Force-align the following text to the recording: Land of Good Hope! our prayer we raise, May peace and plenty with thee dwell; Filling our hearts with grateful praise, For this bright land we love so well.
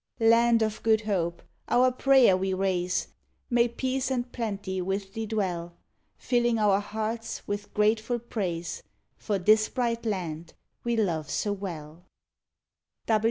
Land 0.23 0.63
of 0.63 0.81
Good 0.81 1.01
Hope! 1.01 1.43
our 1.67 1.91
prayer 1.91 2.35
we 2.35 2.55
raise, 2.55 3.09
May 3.51 3.67
peace 3.67 4.09
and 4.09 4.31
plenty 4.31 4.81
with 4.81 5.13
thee 5.13 5.27
dwell; 5.27 5.75
Filling 6.17 6.57
our 6.57 6.79
hearts 6.79 7.47
with 7.47 7.71
grateful 7.75 8.17
praise, 8.17 8.81
For 9.17 9.37
this 9.37 9.69
bright 9.69 10.03
land 10.03 10.55
we 10.83 10.97
love 10.97 11.29
so 11.29 11.53
well. 11.53 12.03